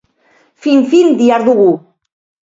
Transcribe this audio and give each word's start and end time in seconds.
Fin-fin 0.61 1.07
dihardugu. 1.19 1.71